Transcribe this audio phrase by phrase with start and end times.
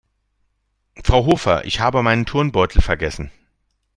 [1.03, 3.29] Frau Hofer, ich habe meinen Turnbeutel vergessen.